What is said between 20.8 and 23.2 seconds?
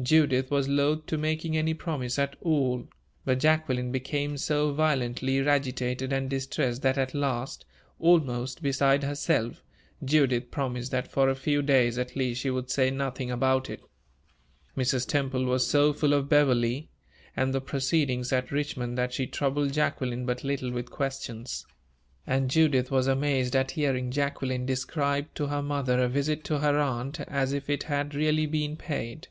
questions; and Judith was